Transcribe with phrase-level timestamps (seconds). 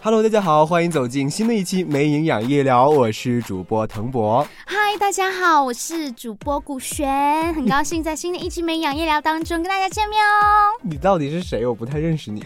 [0.00, 4.46] Hello，大家好，欢迎走进新的一期没营养夜聊，我是主播腾博。
[4.64, 10.70] 嗨，大家好，我是主播古璇，很高兴在新的一期没营养夜聊当中跟大家见面哦。
[10.82, 11.66] 你到底是谁？
[11.66, 12.44] 我不太认识你。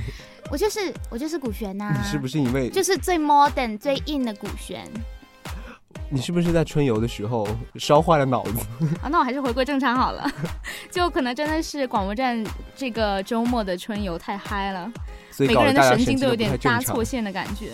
[0.51, 4.89] 我就是我就是古璇呐、你是不是因为就是最 modern 最硬的古璇
[6.15, 8.59] 你是不是在春游的时候烧坏了脑子？
[9.01, 9.09] 啊？
[9.11, 10.31] 那我还是回归正常好了，
[10.93, 12.45] 就可能真的是广播站
[12.77, 14.93] 这个周末的春游太嗨了，
[15.31, 17.71] 所以每个人的神经都有点搭错线的感觉。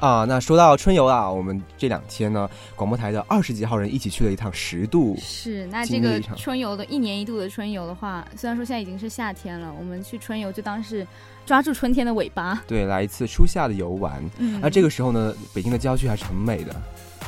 [0.00, 0.26] 啊。
[0.28, 5.16] 那说到春游啊，我们这两天呢，广播台的二十几号人一起去了一趟十渡。
[5.18, 11.06] 是，那这个春游的一年一度的春游的话，虽然说现在已经是夏天了，我们去春游就当是
[11.46, 12.62] 抓住春天的尾巴。
[12.66, 14.22] 对，来一次初夏的游玩。
[14.36, 16.76] 嗯那这个时候呢，北京的郊区还是很美的。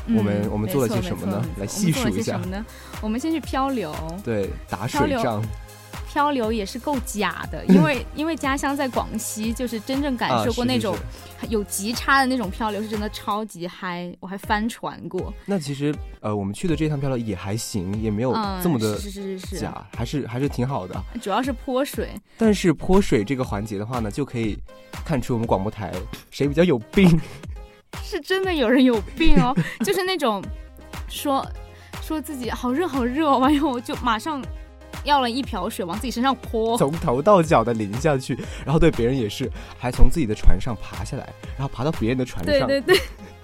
[0.09, 1.45] 我们我们做了些什么呢？
[1.59, 2.67] 来细数一下我们做了些什么呢？
[3.01, 5.43] 我们先去漂流，对，打水仗。
[6.13, 10.97] 漂流也是够假的， 因为因为家乡在广西，就是真正感受过那种
[11.49, 21.01] 有极差的那种漂流，是真的超级嗨，我还翻船过，那其实呃，我们去的这趟漂流也还行，也没有嗯，这么的是是是是是，假，还是还是挺好的。
[21.23, 24.59] 主要是泼水，但是泼水这个环节的话呢，就可以
[25.05, 25.93] 看出我们广播台
[26.33, 27.09] 谁比较有病。
[28.03, 30.43] 是真的有人有病哦， 就是那种
[31.09, 31.47] 说
[32.03, 34.43] 说自己好热好热，完以后就马上
[35.05, 43.01] 要了一瓢水往自己身上泼，从头到脚的淋下去，然后对别人也是，还从自己的船上爬下来，然后爬到别人的船上，对对对。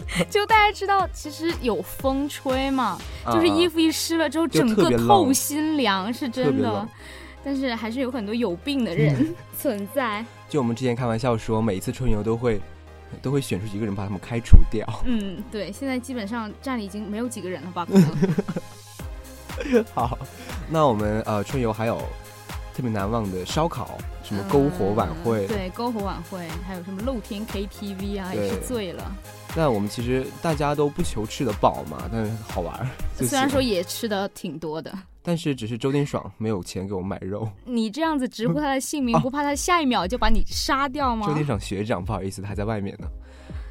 [0.30, 6.89] 就大家知道，其实有风吹嘛，啊就是衣服一湿了之后，整个透心凉，是真的。。
[7.42, 10.24] 但是还是有很多有病的人存在。
[10.48, 12.61] 就我们之前开玩笑说，每一次春游都会
[13.23, 14.87] 都会选出几个人把他们开除掉。
[15.05, 17.85] 嗯，对，现在基本上站里已经没有几个人了吧？
[17.87, 20.19] 可能 好，
[20.69, 21.98] 那我们呃春游还有
[22.75, 25.47] 特别难忘的烧烤，什么篝火晚会。
[25.47, 29.11] 嗯对，篝火晚会，还有什么露天 KTV 啊，也是醉了。
[29.57, 34.92] 那我们其实大家都不求吃得饱嘛，但是好玩虽然说也吃的挺多的，
[35.27, 37.48] 但是只是周天爽没有钱给我买肉。
[37.64, 41.35] 你这样子直呼他的姓名，哦不怕他下一秒就把你杀掉吗周？
[41.35, 43.09] 天爽学长，不好意思，他还在外面呢。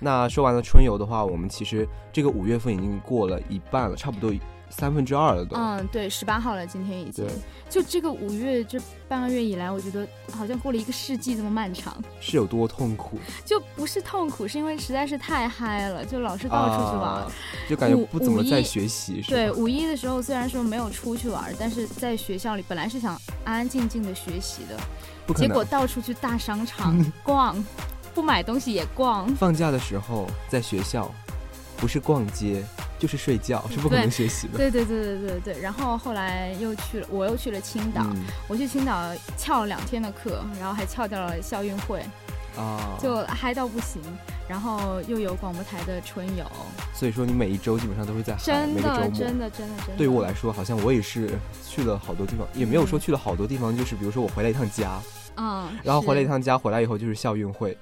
[0.02, 4.34] 那说完了春游的话，我们其实这个五月份已经过了一半了，差不多
[4.70, 5.56] 三分之二了都。
[5.56, 7.34] 嗯，对，十八号了，今天已经对。
[7.70, 11.96] 就这个五月这半个月以来，我觉得好像过了一个世纪这么漫长。
[12.22, 13.18] 是有多痛苦？
[13.44, 17.03] 就不是痛苦，是因为实在是太嗨了，就老是到处去玩。
[17.03, 17.31] 啊，
[17.70, 25.34] 就感觉不怎么在学习，对，五一的时候虽然说没有出去玩，但是在学校里本来是想安安静静的学习的。
[25.34, 27.56] 结果到处去大商场 逛，
[28.14, 29.28] 不买东西也逛。
[29.36, 31.12] 放假的时候在学校，
[31.78, 32.64] 不是逛街
[33.06, 34.58] 就是睡觉，是不可能学习的。
[34.58, 42.04] 对对对对对对，然后后来又去了，我又去了青岛，嗯我去青岛翘了两天的课，然后还翘掉了校运会，
[42.58, 44.02] 啊，就嗨到不行。
[44.48, 46.46] 然后又有广播台的春游，
[46.94, 49.02] 所以说你每一周基本上都会在嗨，真每个周末。
[49.02, 49.94] 的真的真的真的。
[49.98, 51.30] 对于我来说，好像我也是
[51.68, 55.00] 去了好多地方，也没有说去了好多地方，就是比如说我回了一趟家，
[55.38, 57.78] 嗯，然后回了一趟家，回来以后就是校运会，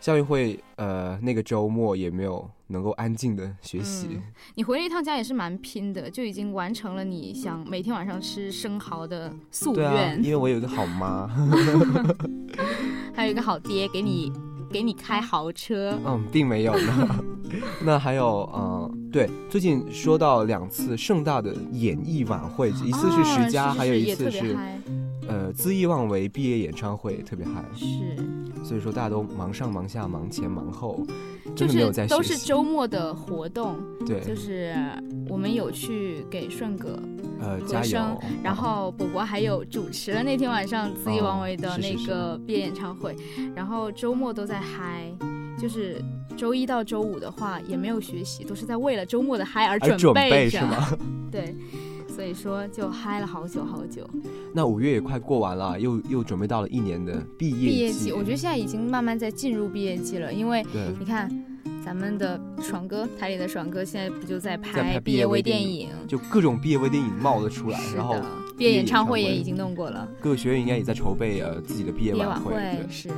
[0.00, 4.22] 校运会呃那个周末也没有能够安静的学习，嗯
[4.54, 11.26] 你回了一趟家也是蛮拼的，就已经完成了你想每天晚上吃生蚝的夙愿，因为我有一个好妈，
[13.14, 14.32] 还有一个好爹给你
[14.70, 15.98] 给你开豪车。
[16.04, 17.24] 嗯，并没有呢。
[17.84, 24.56] 那还有呃，对，最近说到两次盛大的演艺晚会， 一次是十佳，哦是还有一次是
[25.28, 27.64] 呃恣意妄为毕业演唱会，特别嗨。
[27.74, 27.84] 是，
[28.64, 31.04] 所以说大家都忙上忙下，忙前忙后，
[31.54, 32.36] 就真的没有是都是。
[32.38, 33.76] 周末的活动，
[34.06, 34.74] 对，就是
[35.28, 36.96] 我们有去给顺哥，
[37.40, 37.98] 呃，加油。
[38.42, 43.16] 然后果果还有主持了那天晚上恣意妄为的那个毕业演唱会，
[43.54, 45.10] 然后周末都在嗨，
[45.58, 46.00] 就是
[46.36, 50.98] 周一到周五的话也没有学习，都是在为了周末的嗨而而准准备备着，是吗？
[51.32, 51.54] 对，
[52.16, 54.08] 所以说就嗨了好久好久。
[54.54, 60.64] 那五月也快过完了，又又准备到了一年的毕业毕业季，我觉得现在已经慢慢在进入毕业季了，因为
[60.98, 61.30] 你看。
[61.84, 65.88] 咱们的爽哥，台里的爽哥，现在不就在在拍拍毕业微电影？
[66.08, 68.24] 就各种毕业微电影冒了出来，是然后的，
[68.58, 72.56] 毕业演唱会也已经弄过了，各个学院应该也在筹备呃自己的毕业晚会。
[72.90, 73.08] 是。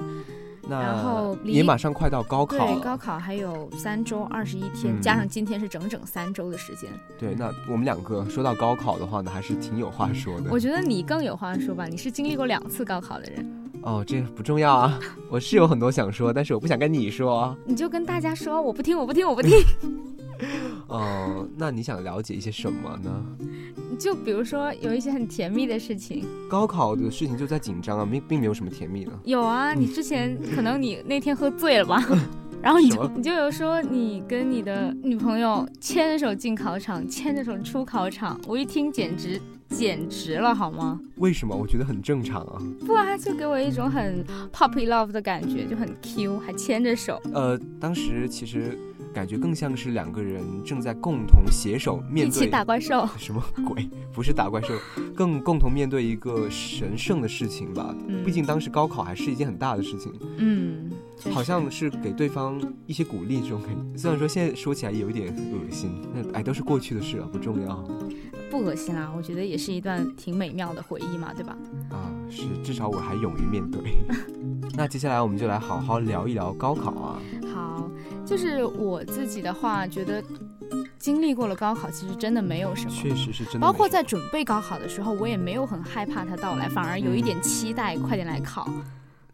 [0.69, 2.81] 那然后离也马上快到高考对，了。
[2.81, 6.91] 高考还有三周二十一天，嗯加上今天是整整三周的时间。
[7.19, 10.51] 对，那我们两个说到高考的话呢，还是挺有话说的。
[10.51, 15.01] 我觉得你更有话说吧，你是经历过两次高考的人，哦，这不重要啊，
[15.31, 17.57] 我是有很多想说，但是我不想跟你说。
[17.65, 19.53] 你就跟大家说，我不听，我不听，我不听。
[20.87, 23.11] 哦，那你想了解一些什么呢？
[23.99, 29.13] 就比如说有一些很甜蜜的事情，高考的事情就在紧张啊，并并没有什么甜蜜的。
[29.25, 32.03] 有啊，你之前可能你那天喝醉了吧？
[32.63, 41.01] 然后你就你就有说你跟你的女朋友牵着手进考场，牵着手出考场，我一听简直简直了，好吗？
[41.17, 41.55] 为什么？
[41.55, 42.61] 我觉得很正常啊。
[42.85, 47.21] 不啊，就给我一种很 puppy love 的感觉，就很 Q，还牵着手。
[47.33, 48.77] 呃，当时其实
[49.13, 53.09] 感觉更像是两个人正在共同携手面一起对打怪兽。
[53.17, 53.89] 什么鬼？
[54.13, 54.75] 不是打怪兽，
[55.15, 57.95] 更共同面对一个神圣的事情吧。
[58.07, 60.91] 嗯毕竟当时高考还是一件很大的事情，嗯，
[61.31, 63.99] 好像是给对方一些鼓励这种感觉。
[63.99, 67.83] 虽然说现在说起来有一点恶心，那哎都是过去的事了，不重要
[68.51, 71.57] 不恶心啦，我觉得也是一段挺美妙的回忆嘛，对吧？
[71.91, 72.13] 啊。
[72.31, 73.81] 是，至少我还勇于面对。
[74.77, 77.19] 那接下来我们就来好好聊一聊高考啊。
[78.29, 80.23] 好，就是我自己的话，觉得
[80.99, 82.91] 经历过了高考，其实真的没有什么。
[82.91, 88.69] 确实是真包括在准备高考的时候，我也没有很害怕它到来，反而有一点期待，快点来考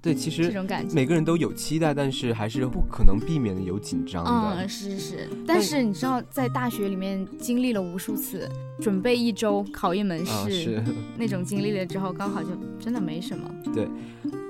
[0.05, 0.95] 对，其实这种感觉。
[0.95, 4.31] 每个人都有期待，但是还是不可能避免的有紧张的。
[4.31, 8.47] 嗯，是是是，但是你知道，在大学里面经历了无数次，
[8.79, 10.85] 准备一周考一门啊，试，是，
[11.17, 13.51] 那种经历了之后，高考就真的没什么。
[13.73, 13.89] 对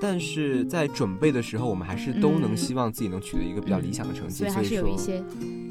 [0.01, 5.23] 但是在准备的时候，我们还是都能嗯希望自己能取得一个比较理想的成绩，所以还是有一，些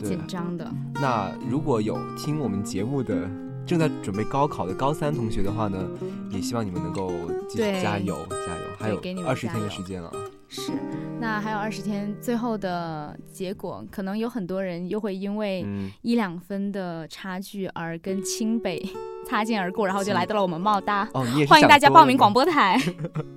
[0.02, 0.18] 紧。
[0.26, 0.68] 张的。
[0.94, 3.28] 那如果有听我们节目的
[3.66, 5.88] 正在准备高考的高三同学的话呢，
[6.30, 7.10] 也希望你们能够
[7.48, 10.12] 继续加油加油，还有二十天的时间了。
[10.48, 10.70] 是，
[11.18, 18.86] 那还有二十天，最后的结果，可能有很多人又会因为嗯，一两分的差距而跟清北
[19.26, 21.06] 擦肩而过，然后就来到了我们茂大。
[21.48, 22.78] 欢迎大家报名广播台。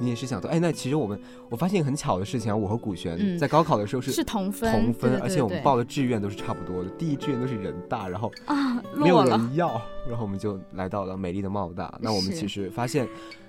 [0.00, 1.20] 你也是想做哎，那其实我们
[1.50, 9.26] 我发现很巧的事情啊，我和古璇嗯在高考的时候是是同分，同分，而且我们报的志愿都是差不多的，第一志愿都是人大，然后啊没有。
[9.26, 11.92] 人要，然后我们就来到了美丽的茂大。
[12.00, 13.08] 那我们其实发现，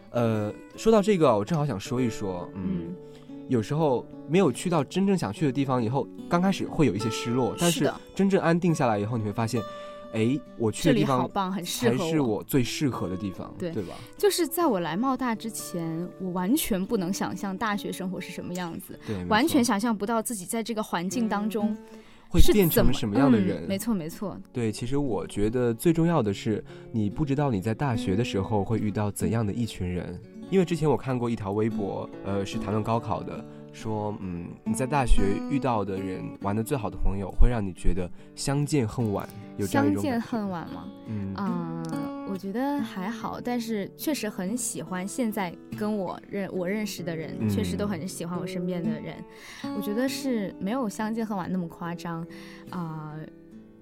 [0.10, 2.96] 呃，说到这个，我正好想说一说，嗯，嗯，
[3.48, 9.62] 有时候没有去到真正想去的地方以后，刚开始会有一些失落，但是真正安定下来以后，你会发现，
[10.14, 13.94] 哎，我去这里的地方好棒，很适才合是我最适合的地方，对对吧？
[14.18, 21.76] 就是在我来茂大之前，我完全不能想象大学生活是什么样子，对，完全想象不到自己在这个环境当中
[22.30, 23.64] 会变成什么样的嗯人。
[23.68, 30.20] 没错，没错，对，其实我觉得最重要的是，你不知道你在大学的时候会遇到怎样的一群人。
[30.50, 33.44] 因为之前我看过一条微博，呃，是谈论高考的，
[33.78, 35.22] 说，嗯，你在大学
[35.52, 40.86] 遇到的人，玩的最好的朋友，会让你觉得相见恨晚，有这样一相见恨晚吗？
[41.06, 41.84] 嗯啊、
[42.28, 49.16] 我觉得还好，但是确实很喜欢现在跟我认我认识的人，嗯确实都很喜欢我身边的人。
[49.76, 52.26] 我觉得是没有相见恨晚那么夸张，
[52.72, 53.14] 啊、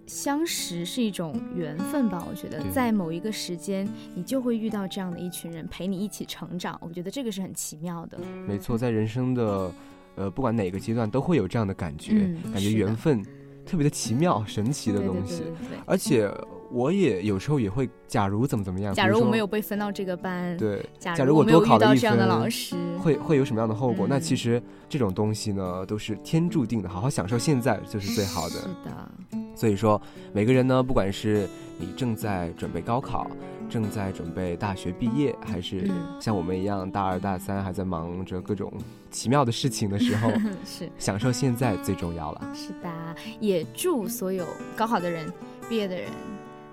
[0.08, 2.26] 相识是一种缘分吧。
[2.30, 6.78] 我觉得在某一个时间，你就会遇到这样的一群人陪你一起成长。
[6.82, 8.18] 我觉得这个是很奇妙的。
[8.48, 9.72] 没错，在人生的，
[10.16, 13.24] 呃，不管哪个阶段都会有这样的感觉，嗯感觉缘分
[13.66, 15.40] 特别的奇妙、神奇的东西。
[15.40, 15.78] 对对对。
[15.86, 16.30] 而且
[16.76, 24.06] 我也有时候也会，假如怎么怎么样，假如我没有被分到这个班，对，假假如我没有遇多考了一到这样的分老师，会会有什么样的后果？
[24.10, 28.68] 那嗯其实这种东西呢，都是天注定的，好好享受现在就是最好的是。
[28.84, 29.10] 的，
[29.56, 30.02] 所以说，
[30.34, 31.48] 每个人呢，不管是
[31.80, 33.26] 你正在准备高考，
[33.70, 38.70] 正在准备大学毕业，还是嗯像我们一样大二大三还在忙着各种
[39.10, 40.30] 奇妙的事情的时候，
[40.66, 40.90] 是。
[40.98, 42.52] 享受现在最重要了。
[42.54, 42.92] 是的，
[43.40, 45.32] 也祝所有高考的人、
[45.70, 46.10] 毕业的人，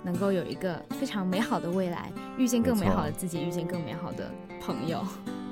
[0.02, 4.30] 能够有一个非常美好的未来，遇见更美好的自己，遇见更美好的
[4.61, 5.02] 朋友。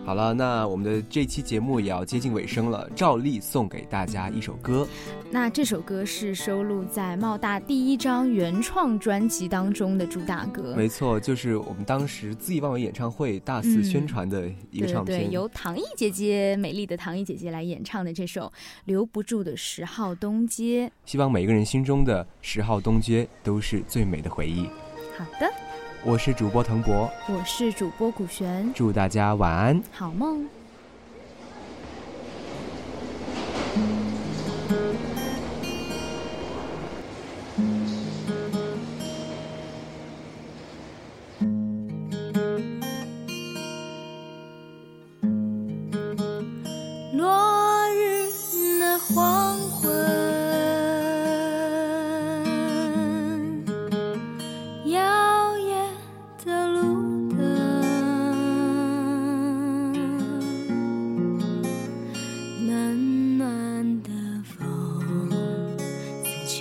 [0.05, 4.89] 好了，那我们的这期节目也要接近尾声了，照例送给大家一首歌。
[5.31, 10.75] 那这首歌是收录在茂大第一张原创专辑当中的主打歌。
[10.77, 15.21] 没错，就是我们当时恣意妄为演唱会大肆宣传的一个唱片。
[15.21, 18.47] 对对，由唐艺姐姐美丽的唐艺姐姐来演唱的这首
[18.87, 20.89] 《留不住的十号东街》。
[21.05, 24.65] 希望每个人心中的十号东街都是最美的回忆。
[25.17, 25.53] 好的，
[26.03, 29.83] 我是主播滕博，我是主播古璇，祝大家晚安。
[29.93, 30.49] 好梦。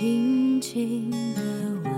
[0.00, 1.89] 轻轻的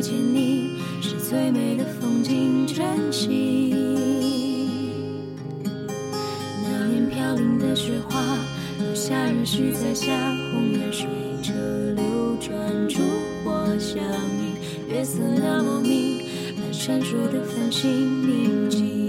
[0.00, 3.74] 遇见你，是最美的风景，珍惜。
[6.62, 8.38] 那年飘零的雪花，
[8.78, 10.06] 留下热絮在下，
[10.54, 11.06] 红颜水
[11.42, 11.52] 车
[11.94, 13.02] 流转，烛
[13.44, 14.56] 火相映，
[14.88, 16.22] 月色那么明，
[16.56, 17.90] 那闪烁的繁星
[18.26, 18.99] 宁静。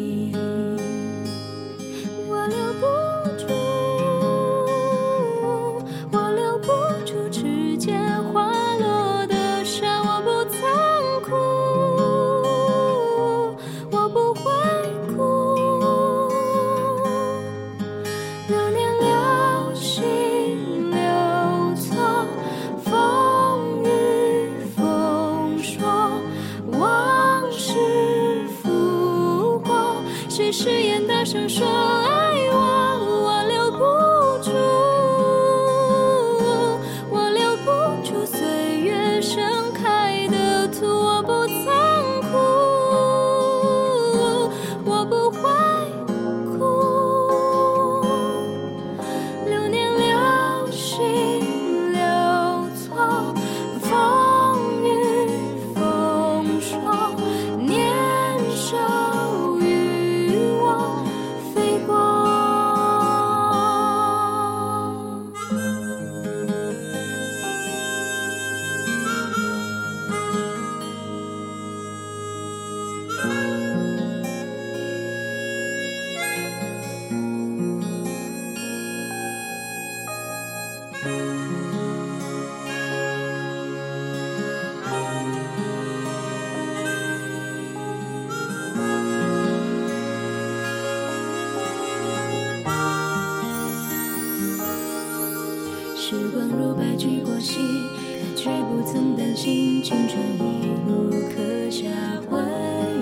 [96.11, 101.87] 时光如白驹过隙，可却不曾担心青春一路刻下
[102.29, 102.37] 回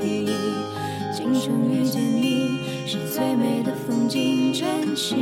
[0.05, 0.29] 忆。
[1.11, 5.15] 今生遇见你，是最美的风景，珍惜。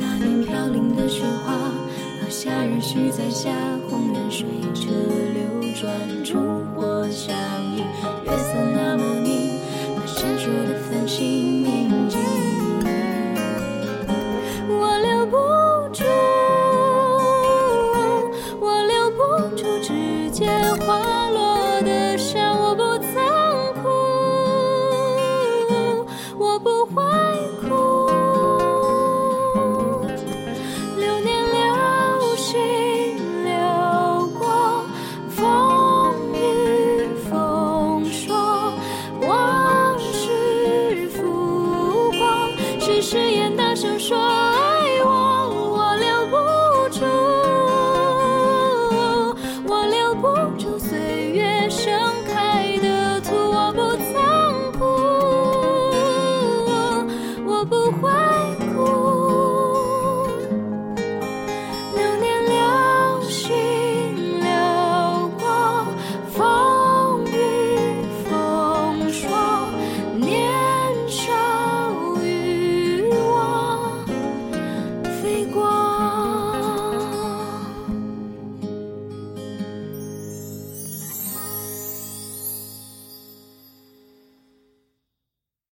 [0.00, 1.52] 那年飘零的雪花，
[2.22, 3.50] 落下热絮在下，
[3.90, 4.93] 红颜随着